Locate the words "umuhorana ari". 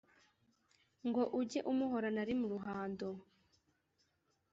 1.71-2.33